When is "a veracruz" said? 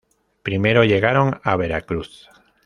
1.43-2.27